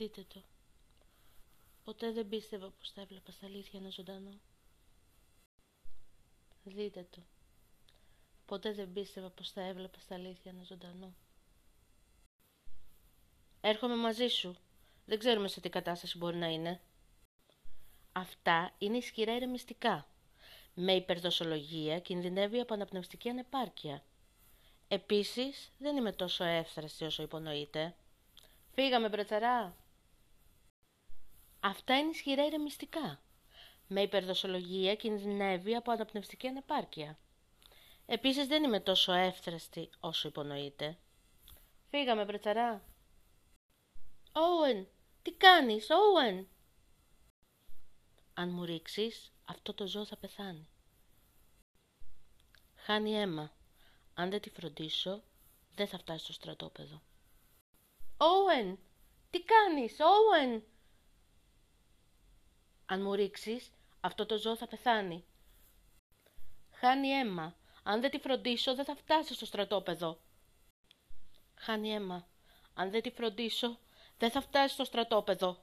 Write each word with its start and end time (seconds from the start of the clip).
Δείτε 0.00 0.24
το. 0.28 0.42
Ποτέ 1.84 2.12
δεν 2.12 2.28
πίστευα 2.28 2.70
πως 2.70 2.90
θα 2.90 3.00
έβλεπα 3.00 3.32
στα 3.32 3.46
αλήθεια 3.46 3.80
ένα 3.80 3.90
ζωντανό. 3.90 4.40
Δείτε 6.64 7.06
το. 7.10 7.22
Ποτέ 8.46 8.72
δεν 8.72 8.92
πίστευα 8.92 9.30
πως 9.30 9.50
θα 9.50 9.62
έβλεπα 9.62 10.00
στα 10.00 10.14
αλήθεια 10.14 10.50
ένα 10.50 10.62
ζωντανό. 10.62 11.14
Έρχομαι 13.60 13.96
μαζί 13.96 14.26
σου. 14.26 14.56
Δεν 15.06 15.18
ξέρουμε 15.18 15.48
σε 15.48 15.60
τι 15.60 15.68
κατάσταση 15.68 16.18
μπορεί 16.18 16.36
να 16.36 16.46
είναι. 16.46 16.80
Αυτά 18.12 18.74
είναι 18.78 18.96
ισχυρά 18.96 19.36
ηρεμιστικά. 19.36 20.06
Με 20.74 20.92
υπερδοσολογία 20.92 22.00
κινδυνεύει 22.00 22.60
από 22.60 22.74
αναπνευστική 22.74 23.28
ανεπάρκεια. 23.28 24.04
Επίσης, 24.88 25.72
δεν 25.78 25.96
είμαι 25.96 26.12
τόσο 26.12 26.44
εύθραστη 26.44 27.04
όσο 27.04 27.22
υπονοείται. 27.22 27.94
Φύγαμε, 28.72 29.08
μπρετσαρά. 29.08 29.74
Αυτά 31.60 31.98
είναι 31.98 32.10
ισχυρά 32.10 32.46
ηρεμιστικά. 32.46 33.22
Με 33.86 34.02
υπερδοσολογία 34.02 34.94
κινδυνεύει 34.94 35.74
από 35.74 35.90
αναπνευστική 35.90 36.46
ανεπάρκεια. 36.46 37.18
Επίσης 38.06 38.46
δεν 38.46 38.62
είμαι 38.62 38.80
τόσο 38.80 39.12
εύθραστη 39.12 39.90
όσο 40.00 40.28
υπονοείται. 40.28 40.98
Φύγαμε, 41.90 42.24
μπρετσαρά. 42.24 42.84
Όεν, 44.32 44.88
τι 45.22 45.32
κάνεις, 45.32 45.88
Όεν. 45.90 46.48
Αν 48.34 48.48
μου 48.50 48.64
ρίξεις, 48.64 49.32
αυτό 49.44 49.74
το 49.74 49.86
ζώο 49.86 50.04
θα 50.04 50.16
πεθάνει. 50.16 50.68
Χάνει 52.74 53.14
αίμα. 53.14 53.52
Αν 54.14 54.30
δεν 54.30 54.40
τη 54.40 54.50
φροντίσω, 54.50 55.22
δεν 55.74 55.86
θα 55.88 55.98
φτάσει 55.98 56.24
στο 56.24 56.32
στρατόπεδο. 56.32 57.02
Όεν, 58.16 58.78
τι 59.30 59.42
κάνεις, 59.42 59.96
Όεν. 60.00 60.64
Αν 62.90 63.02
μου 63.02 63.14
ρίξεις, 63.14 63.70
αυτό 64.00 64.26
το 64.26 64.38
ζώο 64.38 64.56
θα 64.56 64.66
πεθάνει. 64.66 65.24
Χάνει 66.70 67.08
αίμα. 67.08 67.56
Αν 67.82 68.00
δεν 68.00 68.10
τη 68.10 68.18
φροντίσω, 68.18 68.74
δεν 68.74 68.84
θα 68.84 68.96
φτάσει 68.96 69.34
στο 69.34 69.46
στρατόπεδο. 69.46 70.20
Χάνει 71.54 71.92
αίμα. 71.92 72.28
Αν 72.74 72.90
δεν 72.90 73.02
τη 73.02 73.10
φροντίσω, 73.10 73.78
δεν 74.18 74.30
θα 74.30 74.40
φτάσει 74.40 74.74
στο 74.74 74.84
στρατόπεδο. 74.84 75.58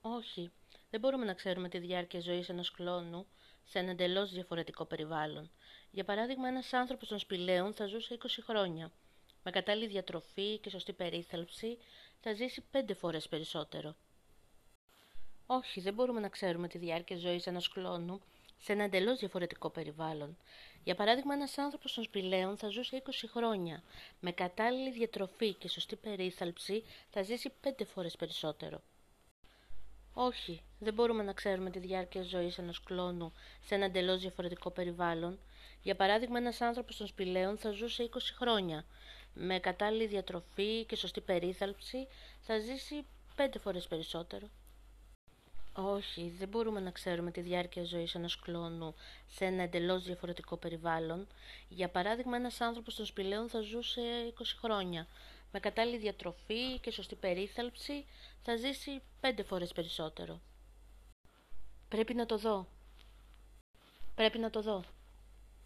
Όχι, 0.00 0.52
δεν 0.90 1.00
μπορούμε 1.00 1.24
να 1.24 1.34
ξέρουμε 1.34 1.68
τη 1.68 1.78
διάρκεια 1.78 2.20
ζωής 2.20 2.48
ενός 2.48 2.70
κλόνου 2.70 3.26
σε 3.64 3.78
ένα 3.78 3.90
εντελώς 3.90 4.30
διαφορετικό 4.30 4.84
περιβάλλον. 4.84 5.50
Για 5.90 6.04
παράδειγμα, 6.04 6.48
ένας 6.48 6.72
άνθρωπος 6.72 7.08
των 7.08 7.18
σπηλαίων 7.18 7.74
θα 7.74 7.86
ζούσε 7.86 8.14
20 8.14 8.42
χρόνια. 8.42 8.92
Με 9.42 9.50
κατάλληλη 9.50 9.86
διατροφή 9.86 10.58
και 10.58 10.70
σωστή 10.70 10.92
περίθαλψη 10.92 11.78
θα 12.20 12.32
ζήσει 12.32 12.64
5 12.70 12.94
φορές 12.94 13.28
περισσότερο. 13.28 13.96
Όχι, 15.46 15.80
δεν 15.80 15.94
μπορούμε 15.94 16.20
να 16.20 16.28
ξέρουμε 16.28 16.68
τη 16.68 16.78
διάρκεια 16.78 17.16
ζωής 17.16 17.46
ενός 17.46 17.68
κλόνου 17.68 18.20
σε 18.58 18.72
ένα 18.72 18.84
εντελώς 18.84 19.18
διαφορετικό 19.18 19.70
περιβάλλον. 19.70 20.36
Για 20.84 20.94
παράδειγμα, 20.94 21.34
ένας 21.34 21.58
άνθρωπος 21.58 21.94
των 21.94 22.04
σπηλαίων 22.04 22.56
θα 22.56 22.68
ζούσε 22.68 22.96
20 22.96 23.28
χρόνια. 23.28 23.82
Με 24.20 24.32
κατάλληλη 24.32 24.92
διατροφή 24.92 25.52
και 25.52 25.68
σωστή 25.68 25.96
περίθαλψη 25.96 26.84
θα 27.10 27.22
ζήσει 27.22 27.52
5 27.62 27.84
φορές 27.84 28.16
περισσότερο. 28.16 28.82
Όχι, 30.12 30.62
δεν 30.78 30.94
μπορούμε 30.94 31.22
να 31.22 31.32
ξέρουμε 31.32 31.70
τη 31.70 31.78
διάρκεια 31.78 32.22
ζωής 32.22 32.58
ενός 32.58 32.82
κλόνου 32.82 33.32
σε 33.60 33.74
ένα 33.74 33.84
εντελώς 33.84 34.20
διαφορετικό 34.20 34.70
περιβάλλον. 34.70 35.38
Για 35.82 35.96
παράδειγμα, 35.96 36.38
ένας 36.38 36.60
άνθρωπος 36.60 36.96
των 36.96 37.06
σπηλαίων 37.06 37.58
θα 37.58 37.70
ζούσε 37.70 38.02
20 38.02 38.34
χρόνια. 38.36 38.84
Με 39.34 39.58
κατάλληλη 39.58 40.06
διατροφή 40.06 40.84
και 40.84 40.96
σωστή 40.96 41.20
περίθαλψη 41.20 42.06
θα 42.40 42.58
ζήσει 42.58 43.06
5 43.36 43.58
φορές 43.58 43.86
περισσότερο. 43.86 44.48
Όχι, 45.76 46.34
δεν 46.38 46.48
μπορούμε 46.48 46.80
να 46.80 46.90
ξέρουμε 46.90 47.30
τη 47.30 47.40
διάρκεια 47.40 47.84
ζωής 47.84 48.14
ενός 48.14 48.40
κλόνου 48.40 48.94
σε 49.26 49.44
ένα 49.44 49.62
εντελώς 49.62 50.04
διαφορετικό 50.04 50.56
περιβάλλον. 50.56 51.26
Για 51.68 51.88
παράδειγμα, 51.88 52.36
ένας 52.36 52.60
άνθρωπος 52.60 52.94
των 52.94 53.06
σπηλαίων 53.06 53.48
θα 53.48 53.60
ζούσε 53.60 54.00
20 54.38 54.42
χρόνια. 54.60 55.06
Με 55.52 55.60
κατάλληλη 55.60 55.98
διατροφή 55.98 56.78
και 56.80 56.90
σωστή 56.90 57.14
περίθαλψη 57.14 58.06
θα 58.42 58.56
ζήσει 58.56 59.02
5 59.20 59.44
φορές 59.44 59.72
περισσότερο. 59.72 60.40
Πρέπει 61.88 62.14
να 62.14 62.26
το 62.26 62.38
δω. 62.38 62.66
Πρέπει 64.14 64.38
να 64.38 64.50
το 64.50 64.62
δω. 64.62 64.84